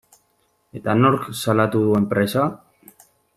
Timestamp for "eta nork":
0.79-1.27